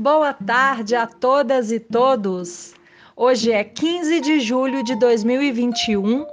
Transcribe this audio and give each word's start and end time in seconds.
Boa 0.00 0.32
tarde 0.32 0.96
a 0.96 1.06
todas 1.06 1.70
e 1.70 1.78
todos. 1.78 2.72
Hoje 3.14 3.52
é 3.52 3.62
15 3.62 4.22
de 4.22 4.40
julho 4.40 4.82
de 4.82 4.98
2021 4.98 6.24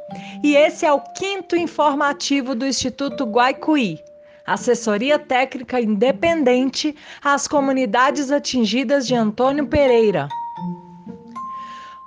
e 0.41 0.55
esse 0.55 0.86
é 0.86 0.93
o 0.93 1.01
quinto 1.01 1.54
informativo 1.54 2.55
do 2.55 2.66
Instituto 2.66 3.25
Guaicuí, 3.25 3.99
assessoria 4.45 5.20
técnica 5.20 5.81
independente 5.81 6.95
às 7.21 7.45
comunidades 7.45 8.31
atingidas 8.31 9.05
de 9.05 9.16
Antônio 9.16 9.68
Pereira. 9.68 10.29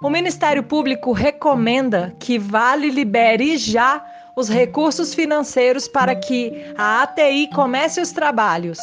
O 0.02 0.08
Ministério 0.08 0.62
Público 0.62 1.12
recomenda 1.12 2.16
que 2.18 2.38
Vale 2.38 2.88
libere 2.88 3.58
já 3.58 4.02
os 4.34 4.48
recursos 4.48 5.12
financeiros 5.12 5.86
para 5.86 6.14
que 6.14 6.72
a 6.78 7.02
ATI 7.02 7.50
comece 7.54 8.00
os 8.00 8.12
trabalhos. 8.12 8.78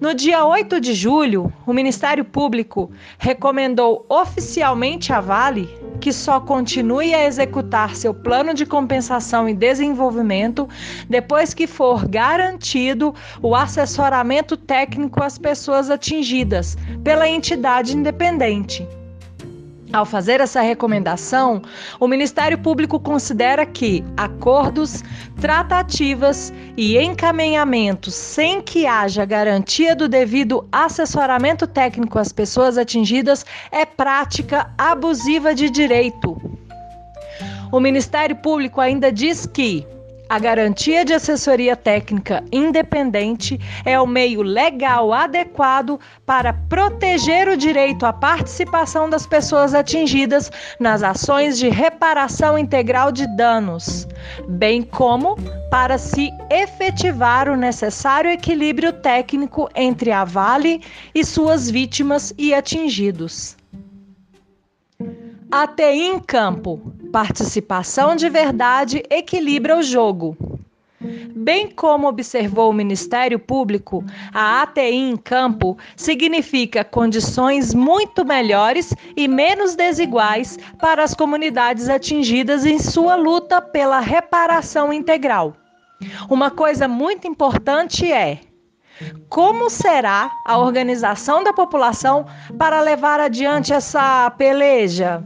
No 0.00 0.14
dia 0.14 0.44
8 0.44 0.80
de 0.80 0.94
julho, 0.94 1.52
o 1.66 1.72
Ministério 1.72 2.24
Público 2.24 2.88
recomendou 3.18 4.06
oficialmente 4.08 5.12
à 5.12 5.20
Vale 5.20 5.68
que 6.00 6.12
só 6.12 6.38
continue 6.38 7.12
a 7.12 7.26
executar 7.26 7.96
seu 7.96 8.14
plano 8.14 8.54
de 8.54 8.64
compensação 8.64 9.48
e 9.48 9.54
desenvolvimento 9.54 10.68
depois 11.10 11.52
que 11.52 11.66
for 11.66 12.06
garantido 12.06 13.12
o 13.42 13.56
assessoramento 13.56 14.56
técnico 14.56 15.20
às 15.20 15.36
pessoas 15.36 15.90
atingidas 15.90 16.76
pela 17.02 17.28
entidade 17.28 17.96
independente. 17.96 18.86
Ao 19.90 20.04
fazer 20.04 20.40
essa 20.40 20.60
recomendação, 20.60 21.62
o 21.98 22.06
Ministério 22.06 22.58
Público 22.58 23.00
considera 23.00 23.64
que 23.64 24.04
acordos, 24.16 25.02
tratativas 25.40 26.52
e 26.76 26.98
encaminhamentos 26.98 28.14
sem 28.14 28.60
que 28.60 28.86
haja 28.86 29.24
garantia 29.24 29.96
do 29.96 30.06
devido 30.06 30.68
assessoramento 30.70 31.66
técnico 31.66 32.18
às 32.18 32.32
pessoas 32.32 32.76
atingidas 32.76 33.46
é 33.72 33.86
prática 33.86 34.70
abusiva 34.76 35.54
de 35.54 35.70
direito. 35.70 36.36
O 37.72 37.80
Ministério 37.80 38.36
Público 38.36 38.80
ainda 38.82 39.10
diz 39.10 39.46
que 39.46 39.86
a 40.28 40.38
garantia 40.38 41.04
de 41.04 41.14
assessoria 41.14 41.74
técnica 41.74 42.44
independente 42.52 43.58
é 43.84 43.98
o 43.98 44.06
meio 44.06 44.42
legal 44.42 45.12
adequado 45.12 45.98
para 46.26 46.52
proteger 46.52 47.48
o 47.48 47.56
direito 47.56 48.04
à 48.04 48.12
participação 48.12 49.08
das 49.08 49.26
pessoas 49.26 49.74
atingidas 49.74 50.50
nas 50.78 51.02
ações 51.02 51.58
de 51.58 51.68
reparação 51.68 52.58
integral 52.58 53.10
de 53.10 53.26
danos, 53.36 54.06
bem 54.48 54.82
como 54.82 55.36
para 55.70 55.96
se 55.96 56.30
efetivar 56.50 57.48
o 57.48 57.56
necessário 57.56 58.30
equilíbrio 58.30 58.92
técnico 58.92 59.68
entre 59.74 60.12
a 60.12 60.24
Vale 60.24 60.82
e 61.14 61.24
suas 61.24 61.70
vítimas 61.70 62.34
e 62.36 62.52
atingidos. 62.52 63.56
ATI 65.50 66.02
em 66.02 66.20
campo. 66.20 66.92
Participação 67.12 68.14
de 68.14 68.28
verdade 68.28 69.02
equilibra 69.08 69.76
o 69.76 69.82
jogo. 69.82 70.36
Bem 71.00 71.70
como 71.70 72.08
observou 72.08 72.70
o 72.70 72.74
Ministério 72.74 73.38
Público, 73.38 74.04
a 74.34 74.62
ATI 74.62 74.94
em 74.94 75.16
campo 75.16 75.78
significa 75.96 76.84
condições 76.84 77.72
muito 77.72 78.24
melhores 78.24 78.92
e 79.16 79.28
menos 79.28 79.74
desiguais 79.74 80.58
para 80.78 81.04
as 81.04 81.14
comunidades 81.14 81.88
atingidas 81.88 82.66
em 82.66 82.78
sua 82.78 83.14
luta 83.14 83.62
pela 83.62 84.00
reparação 84.00 84.92
integral. 84.92 85.54
Uma 86.28 86.50
coisa 86.50 86.88
muito 86.88 87.26
importante 87.26 88.10
é 88.12 88.40
como 89.28 89.70
será 89.70 90.32
a 90.44 90.58
organização 90.58 91.44
da 91.44 91.52
população 91.52 92.26
para 92.58 92.80
levar 92.80 93.20
adiante 93.20 93.72
essa 93.72 94.30
peleja? 94.32 95.22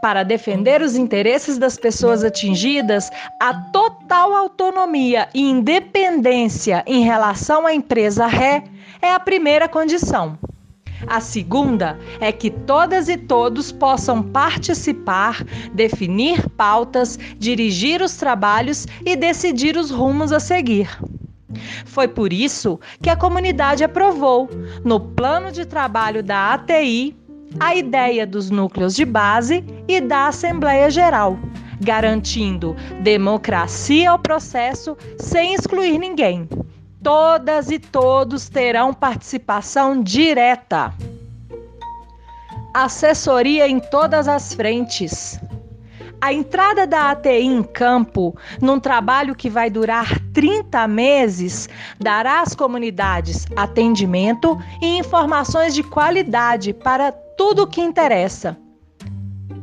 Para 0.00 0.22
defender 0.22 0.80
os 0.80 0.94
interesses 0.96 1.58
das 1.58 1.76
pessoas 1.76 2.22
atingidas, 2.22 3.10
a 3.40 3.52
total 3.72 4.32
autonomia 4.32 5.28
e 5.34 5.40
independência 5.40 6.84
em 6.86 7.02
relação 7.02 7.66
à 7.66 7.74
empresa 7.74 8.26
ré 8.26 8.62
é 9.02 9.12
a 9.12 9.18
primeira 9.18 9.68
condição. 9.68 10.38
A 11.06 11.20
segunda 11.20 11.98
é 12.20 12.30
que 12.30 12.50
todas 12.50 13.08
e 13.08 13.16
todos 13.16 13.72
possam 13.72 14.22
participar, 14.22 15.44
definir 15.72 16.48
pautas, 16.50 17.18
dirigir 17.36 18.00
os 18.00 18.16
trabalhos 18.16 18.86
e 19.04 19.16
decidir 19.16 19.76
os 19.76 19.90
rumos 19.90 20.32
a 20.32 20.40
seguir. 20.40 20.88
Foi 21.86 22.06
por 22.06 22.32
isso 22.32 22.78
que 23.02 23.10
a 23.10 23.16
comunidade 23.16 23.82
aprovou, 23.82 24.48
no 24.84 25.00
plano 25.00 25.50
de 25.50 25.64
trabalho 25.64 26.22
da 26.22 26.54
ATI, 26.54 27.16
a 27.58 27.74
ideia 27.74 28.26
dos 28.26 28.50
núcleos 28.50 28.94
de 28.94 29.04
base 29.04 29.64
e 29.88 30.00
da 30.00 30.28
Assembleia 30.28 30.90
Geral, 30.90 31.38
garantindo 31.80 32.76
democracia 33.02 34.10
ao 34.10 34.18
processo 34.18 34.96
sem 35.18 35.54
excluir 35.54 35.98
ninguém. 35.98 36.46
Todas 37.02 37.70
e 37.70 37.78
todos 37.78 38.48
terão 38.48 38.92
participação 38.92 40.02
direta. 40.02 40.92
Assessoria 42.74 43.66
em 43.66 43.80
todas 43.80 44.28
as 44.28 44.52
frentes. 44.52 45.40
A 46.20 46.32
entrada 46.32 46.84
da 46.84 47.12
ATI 47.12 47.44
em 47.44 47.62
campo, 47.62 48.36
num 48.60 48.80
trabalho 48.80 49.36
que 49.36 49.48
vai 49.48 49.70
durar 49.70 50.20
30 50.32 50.88
meses, 50.88 51.68
dará 51.98 52.42
às 52.42 52.56
comunidades 52.56 53.46
atendimento 53.56 54.58
e 54.82 54.98
informações 54.98 55.74
de 55.74 55.84
qualidade 55.84 56.72
para 56.72 57.12
tudo 57.12 57.62
o 57.62 57.66
que 57.68 57.80
interessa. 57.80 58.58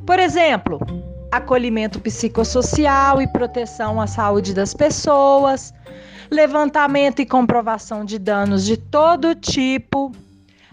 Por 0.06 0.20
exemplo, 0.20 0.80
acolhimento 1.32 2.00
psicossocial 2.00 3.22
e 3.22 3.28
proteção 3.28 4.00
à 4.00 4.06
saúde 4.06 4.54
das 4.54 4.74
pessoas, 4.74 5.74
levantamento 6.30 7.22
e 7.22 7.26
comprovação 7.26 8.06
de 8.06 8.20
danos 8.20 8.64
de 8.66 8.78
todo 8.78 9.34
tipo, 9.34 10.12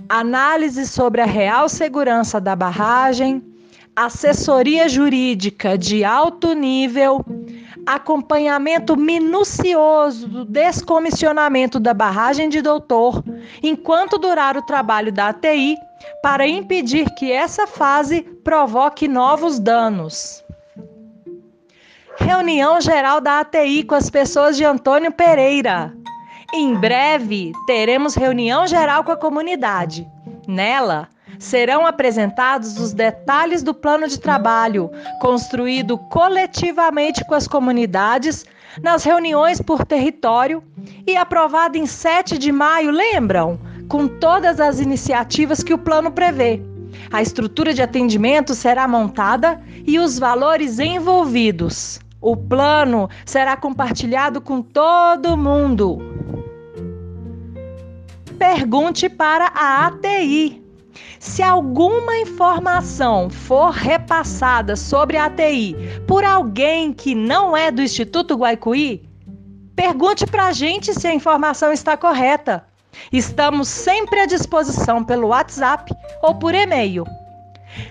análise 0.08 0.86
sobre 0.86 1.20
a 1.20 1.26
real 1.26 1.68
segurança 1.68 2.40
da 2.40 2.54
barragem, 2.54 3.42
assessoria 3.96 4.88
jurídica 4.88 5.76
de 5.78 6.04
alto 6.04 6.52
nível, 6.52 7.24
acompanhamento 7.86 8.96
minucioso 8.96 10.28
do 10.28 10.44
descomissionamento 10.44 11.80
da 11.80 11.92
barragem 11.92 12.48
de 12.48 12.62
Doutor, 12.62 13.22
enquanto 13.62 14.18
durar 14.18 14.56
o 14.56 14.62
trabalho 14.62 15.12
da 15.12 15.28
ATI, 15.28 15.76
para 16.22 16.46
impedir 16.46 17.06
que 17.14 17.30
essa 17.30 17.66
fase 17.66 18.22
provoque 18.44 19.06
novos 19.08 19.58
danos. 19.58 20.42
Reunião 22.16 22.80
geral 22.80 23.20
da 23.20 23.40
ATI 23.40 23.84
com 23.84 23.94
as 23.94 24.10
pessoas 24.10 24.56
de 24.56 24.64
Antônio 24.64 25.10
Pereira. 25.12 25.92
Em 26.54 26.74
breve 26.74 27.52
teremos 27.66 28.14
reunião 28.14 28.66
geral 28.66 29.02
com 29.02 29.12
a 29.12 29.16
comunidade. 29.16 30.06
Nela, 30.46 31.08
serão 31.42 31.84
apresentados 31.84 32.78
os 32.78 32.92
detalhes 32.92 33.64
do 33.64 33.74
plano 33.74 34.06
de 34.06 34.18
trabalho, 34.18 34.88
construído 35.20 35.98
coletivamente 35.98 37.24
com 37.24 37.34
as 37.34 37.48
comunidades 37.48 38.46
nas 38.80 39.02
reuniões 39.02 39.60
por 39.60 39.84
território 39.84 40.62
e 41.04 41.16
aprovado 41.16 41.76
em 41.76 41.84
7 41.84 42.38
de 42.38 42.52
maio, 42.52 42.92
lembram? 42.92 43.58
Com 43.88 44.06
todas 44.06 44.60
as 44.60 44.78
iniciativas 44.78 45.64
que 45.64 45.74
o 45.74 45.78
plano 45.78 46.12
prevê. 46.12 46.62
A 47.10 47.20
estrutura 47.20 47.74
de 47.74 47.82
atendimento 47.82 48.54
será 48.54 48.86
montada 48.86 49.60
e 49.84 49.98
os 49.98 50.20
valores 50.20 50.78
envolvidos. 50.78 51.98
O 52.20 52.36
plano 52.36 53.10
será 53.26 53.56
compartilhado 53.56 54.40
com 54.40 54.62
todo 54.62 55.36
mundo. 55.36 55.98
Pergunte 58.38 59.08
para 59.08 59.46
a 59.48 59.86
ATI 59.86 60.61
se 61.18 61.42
alguma 61.42 62.18
informação 62.18 63.30
for 63.30 63.70
repassada 63.70 64.76
sobre 64.76 65.16
a 65.16 65.26
ATI 65.26 65.76
por 66.06 66.24
alguém 66.24 66.92
que 66.92 67.14
não 67.14 67.56
é 67.56 67.70
do 67.70 67.82
Instituto 67.82 68.36
Guaicuí, 68.36 69.02
pergunte 69.74 70.26
para 70.26 70.46
a 70.46 70.52
gente 70.52 70.92
se 70.94 71.06
a 71.06 71.14
informação 71.14 71.72
está 71.72 71.96
correta. 71.96 72.64
Estamos 73.12 73.68
sempre 73.68 74.20
à 74.20 74.26
disposição 74.26 75.02
pelo 75.02 75.28
WhatsApp 75.28 75.92
ou 76.22 76.34
por 76.34 76.54
e-mail. 76.54 77.04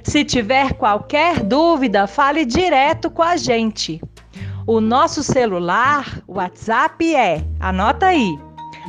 Se 0.04 0.24
tiver 0.24 0.74
qualquer 0.74 1.42
dúvida, 1.42 2.06
fale 2.06 2.46
direto 2.46 3.10
com 3.10 3.24
a 3.24 3.36
gente. 3.36 4.00
O 4.68 4.80
nosso 4.80 5.24
celular, 5.24 6.22
WhatsApp 6.28 7.16
é, 7.16 7.44
anota 7.60 8.06
aí, 8.08 8.38